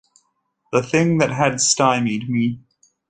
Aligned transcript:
The 0.71 0.81
thing 0.81 1.19
that 1.19 1.29
had 1.29 1.61
stymied 1.61 2.27
me. 2.27 2.57